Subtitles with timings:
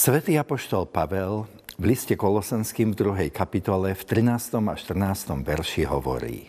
[0.00, 1.44] Svetý apoštol Pavel
[1.76, 3.36] v liste Kolosenským v 2.
[3.36, 4.56] kapitole v 13.
[4.56, 4.96] a 14.
[5.44, 6.48] verši hovorí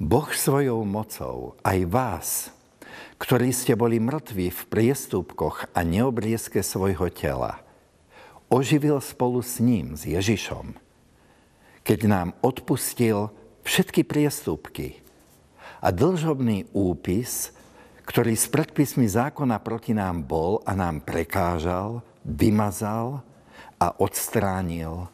[0.00, 2.28] Boh svojou mocou aj vás,
[3.20, 7.60] ktorí ste boli mŕtvi v priestupkoch a neobrieske svojho tela,
[8.48, 10.80] oživil spolu s ním, s Ježišom,
[11.84, 13.28] keď nám odpustil
[13.68, 15.04] všetky priestupky
[15.84, 17.52] a dlžobný úpis,
[18.10, 23.22] ktorý s predpismi zákona proti nám bol a nám prekážal, vymazal
[23.78, 25.06] a odstránil,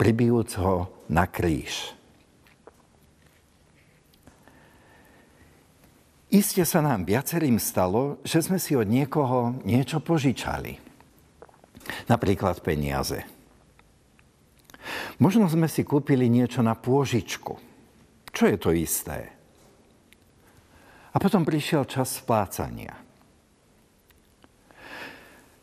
[0.00, 1.92] pribijúc ho na kríž.
[6.32, 10.80] Iste sa nám viacerým stalo, že sme si od niekoho niečo požičali.
[12.08, 13.20] Napríklad peniaze.
[15.20, 17.60] Možno sme si kúpili niečo na pôžičku.
[18.32, 19.39] Čo je to isté?
[21.10, 22.94] A potom prišiel čas splácania.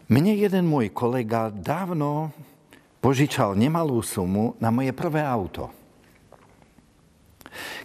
[0.07, 2.31] Mne jeden môj kolega dávno
[3.03, 5.71] požičal nemalú sumu na moje prvé auto.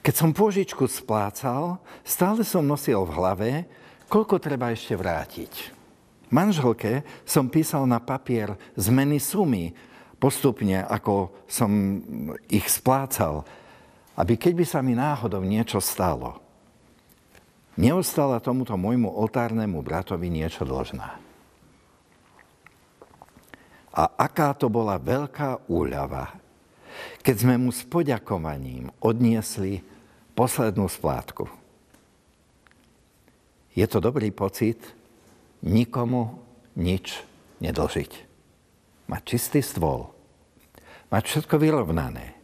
[0.03, 3.51] Keď som pôžičku splácal, stále som nosil v hlave,
[4.11, 5.53] koľko treba ešte vrátiť.
[6.35, 9.71] Manželke som písal na papier zmeny sumy,
[10.19, 12.03] postupne, ako som
[12.51, 13.47] ich splácal,
[14.19, 16.42] aby keď by sa mi náhodou niečo stalo,
[17.77, 21.17] neostala tomuto môjmu oltárnemu bratovi niečo dlžná.
[23.93, 26.33] A aká to bola veľká úľava,
[27.21, 29.85] keď sme mu s poďakovaním odniesli
[30.33, 31.45] poslednú splátku.
[33.73, 34.81] Je to dobrý pocit
[35.65, 36.41] nikomu
[36.77, 37.21] nič
[37.61, 38.13] nedlžiť.
[39.09, 40.13] Mať čistý stôl.
[41.13, 42.37] Mať všetko vyrovnané.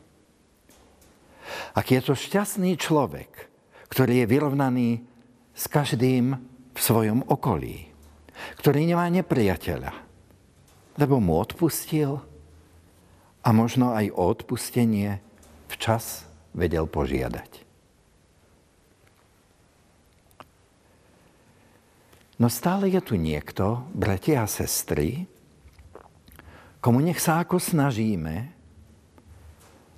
[1.73, 3.49] Ak je to šťastný človek,
[3.89, 4.89] ktorý je vyrovnaný
[5.59, 6.39] s každým
[6.71, 7.91] v svojom okolí,
[8.63, 9.91] ktorý nemá nepriateľa,
[10.95, 12.23] lebo mu odpustil
[13.43, 15.19] a možno aj o odpustenie
[15.67, 16.23] včas
[16.55, 17.67] vedel požiadať.
[22.39, 25.27] No stále je tu niekto, bratia a sestry,
[26.79, 28.55] komu nech sa ako snažíme,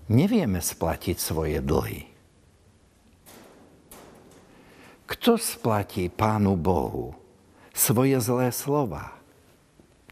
[0.08, 2.09] nevieme splatiť svoje dlhy.
[5.10, 7.18] Kto splatí Pánu Bohu
[7.74, 9.18] svoje zlé slova,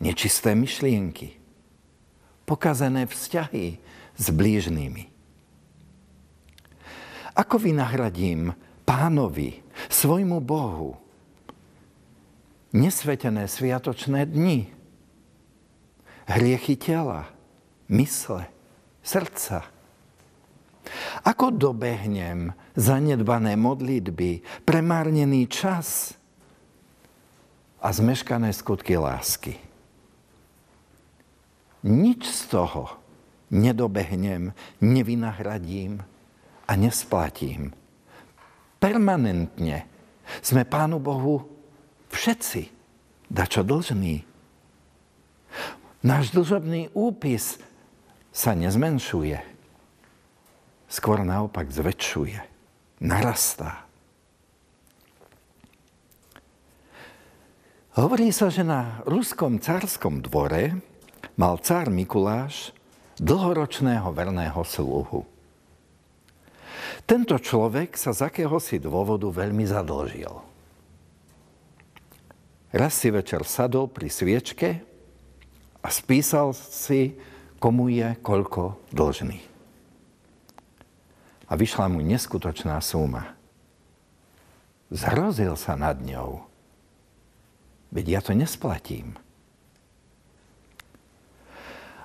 [0.02, 1.38] nečisté myšlienky,
[2.42, 3.78] pokazené vzťahy
[4.18, 5.06] s blížnými?
[7.38, 10.98] Ako vynahradím pánovi, svojmu Bohu,
[12.74, 14.66] nesvetené sviatočné dni,
[16.26, 17.30] hriechy tela,
[17.86, 18.50] mysle,
[19.06, 19.62] srdca,
[21.22, 26.14] ako dobehnem zanedbané modlitby, premárnený čas
[27.82, 29.58] a zmeškané skutky lásky?
[31.82, 32.86] Nič z toho
[33.50, 36.06] nedobehnem, nevynahradím
[36.70, 37.74] a nesplatím.
[38.78, 39.90] Permanentne
[40.38, 41.42] sme Pánu Bohu
[42.14, 42.70] všetci
[43.26, 44.22] dačo dlžní.
[46.06, 47.58] Náš dlžobný úpis
[48.30, 49.58] sa nezmenšuje
[50.88, 52.57] skôr naopak zväčšuje,
[52.98, 53.86] narastá.
[57.98, 60.78] Hovorí sa, že na ruskom cárskom dvore
[61.34, 62.70] mal cár Mikuláš
[63.18, 65.26] dlhoročného verného sluhu.
[67.02, 70.30] Tento človek sa z akéhosi dôvodu veľmi zadlžil.
[72.70, 74.78] Raz si večer sadol pri sviečke
[75.82, 77.18] a spísal si,
[77.58, 79.57] komu je koľko dlžný
[81.48, 83.34] a vyšla mu neskutočná suma.
[84.92, 86.44] Zhrozil sa nad ňou.
[87.88, 89.16] Veď ja to nesplatím.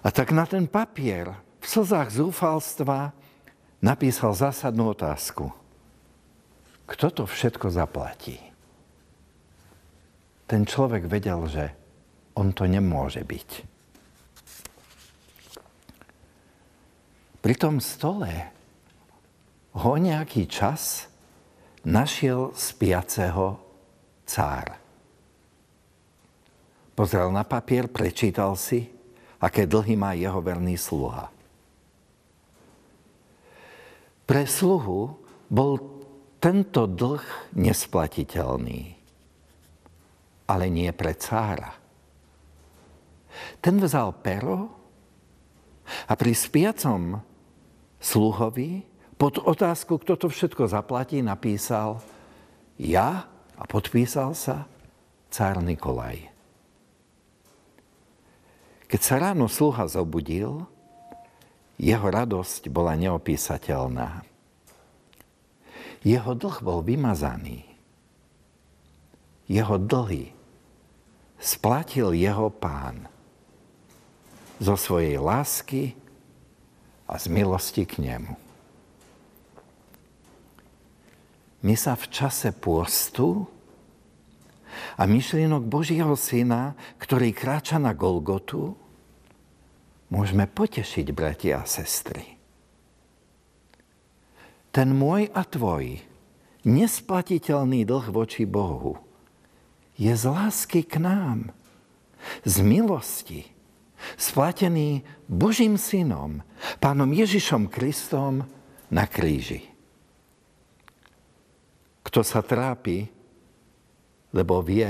[0.03, 1.31] A tak na ten papier
[1.63, 3.15] v slzách zúfalstva
[3.79, 5.51] napísal zásadnú otázku.
[6.87, 8.39] Kto to všetko zaplatí?
[10.43, 11.71] Ten človek vedel, že
[12.35, 13.49] on to nemôže byť.
[17.43, 18.51] Pri tom stole
[19.73, 21.09] ho nejaký čas
[21.83, 23.57] našiel spiaceho
[24.23, 24.77] cár.
[26.93, 28.85] Pozrel na papier, prečítal si,
[29.41, 31.33] aké dlhy má jeho verný sluha.
[34.23, 35.73] Pre sluhu bol
[36.37, 37.25] tento dlh
[37.57, 38.81] nesplatiteľný,
[40.47, 41.73] ale nie pre cára.
[43.57, 44.69] Ten vzal pero
[46.05, 47.17] a pri spiacom
[47.97, 48.92] sluhovi
[49.23, 52.03] pod otázku, kto to všetko zaplatí, napísal
[52.75, 53.23] ja
[53.55, 54.67] a podpísal sa
[55.31, 56.27] cár Nikolaj.
[58.91, 60.67] Keď sa ráno sluha zobudil,
[61.79, 64.27] jeho radosť bola neopísateľná.
[66.03, 67.63] Jeho dlh bol vymazaný.
[69.47, 70.35] Jeho dlhy
[71.39, 73.07] splatil jeho pán
[74.59, 75.95] zo svojej lásky
[77.07, 78.42] a z milosti k nemu.
[81.63, 83.47] My sa v čase pôstu
[84.99, 88.75] a myšlienok Božieho Syna, ktorý kráča na Golgotu,
[90.11, 92.35] môžeme potešiť, bratia a sestry.
[94.75, 96.03] Ten môj a tvoj
[96.67, 98.99] nesplatiteľný dlh voči Bohu
[99.95, 101.53] je z lásky k nám,
[102.43, 103.41] z milosti,
[104.19, 106.43] splatený Božím synom,
[106.83, 108.43] pánom Ježišom Kristom
[108.91, 109.72] na kríži.
[112.13, 113.09] Kto sa trápi,
[114.37, 114.85] lebo vie,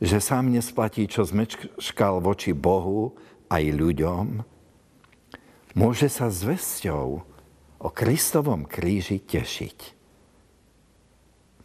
[0.00, 3.12] že sám nesplatí, čo zmečkal voči Bohu
[3.52, 4.40] aj ľuďom,
[5.76, 7.08] môže sa zvesťou
[7.76, 9.78] o Kristovom kríži tešiť.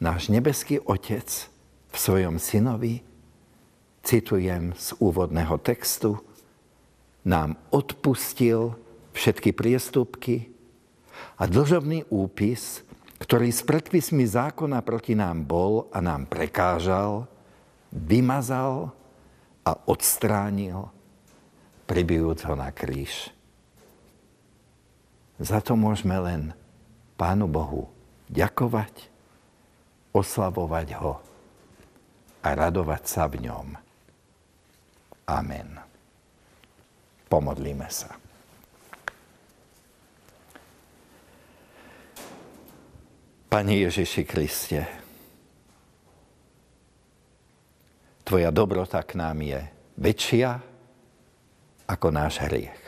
[0.04, 1.48] Náš nebeský Otec
[1.88, 3.00] v svojom synovi,
[4.04, 6.20] citujem z úvodného textu,
[7.24, 8.76] nám odpustil
[9.16, 10.52] všetky priestupky
[11.40, 12.84] a dlžobný úpis,
[13.20, 17.28] ktorý s predpismi zákona proti nám bol a nám prekážal,
[17.92, 18.96] vymazal
[19.68, 20.88] a odstránil,
[21.84, 23.30] pribijúc ho na kríž.
[25.40, 26.42] Za to môžeme len
[27.20, 27.92] Pánu Bohu
[28.32, 29.12] ďakovať,
[30.16, 31.20] oslavovať ho
[32.40, 33.68] a radovať sa v ňom.
[35.28, 35.76] Amen.
[37.28, 38.29] Pomodlíme sa.
[43.50, 44.82] Pane Ježiši Kriste,
[48.24, 49.58] Tvoja dobrota k nám je
[49.98, 50.62] väčšia
[51.90, 52.84] ako náš hriech.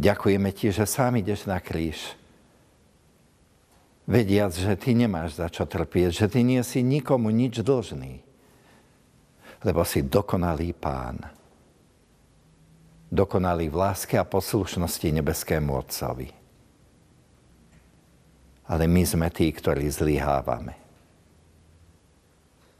[0.00, 2.16] Ďakujeme Ti, že sám ideš na kríž,
[4.08, 8.24] vediac, že Ty nemáš za čo trpieť, že Ty nie si nikomu nič dlžný
[9.64, 11.24] lebo si dokonalý pán.
[13.08, 16.43] Dokonalý v láske a poslušnosti nebeskému Otcovi.
[18.64, 20.76] Ale my sme tí, ktorí zlyhávame.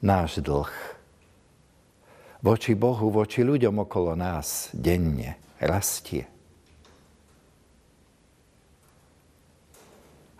[0.01, 0.73] Náš dlh
[2.45, 6.29] voči Bohu, voči ľuďom okolo nás denne rastie.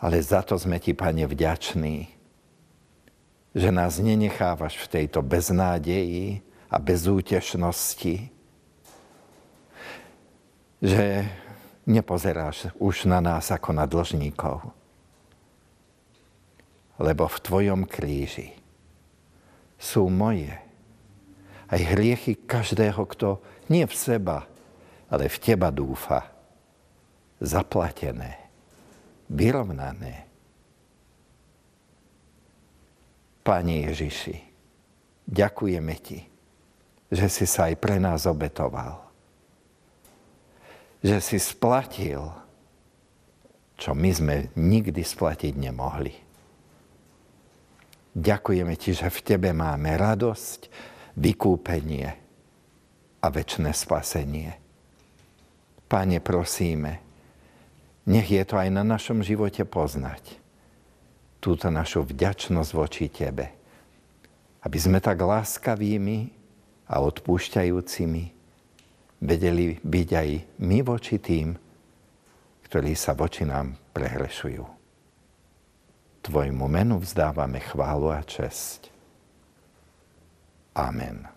[0.05, 2.13] Ale za to sme ti, Pane, vďační,
[3.57, 8.29] že nás nenechávaš v tejto beznádeji a bezútešnosti,
[10.85, 11.25] že
[11.89, 14.61] nepozeráš už na nás ako na dlžníkov,
[16.99, 18.55] lebo v Tvojom kríži
[19.75, 20.53] sú moje
[21.69, 23.43] aj hriechy každého, kto
[23.73, 24.47] nie v seba,
[25.11, 26.23] ale v Teba dúfa,
[27.43, 28.39] zaplatené,
[29.27, 30.31] vyrovnané
[33.45, 34.37] Pane Ježiši,
[35.29, 36.21] ďakujeme Ti,
[37.13, 39.05] že si sa aj pre nás obetoval.
[41.05, 42.25] Že si splatil,
[43.77, 46.24] čo my sme nikdy splatiť nemohli.
[48.15, 50.71] Ďakujeme Ti, že v Tebe máme radosť,
[51.19, 52.09] vykúpenie
[53.23, 54.51] a väčšie spasenie.
[55.91, 57.03] Pane, prosíme,
[58.07, 60.45] nech je to aj na našom živote poznať
[61.45, 63.53] túto našu vďačnosť voči Tebe.
[64.65, 66.33] Aby sme tak láskavými
[66.89, 68.25] a odpúšťajúcimi
[69.21, 70.29] vedeli byť aj
[70.65, 71.53] my voči tým,
[72.65, 74.84] ktorí sa voči nám prehrešujú.
[76.25, 78.89] Tvojmu menu vzdávame chválu a česť.
[80.73, 81.34] Amen.